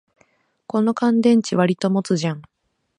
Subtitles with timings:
[0.65, 2.41] この乾電池、わりと持つじゃん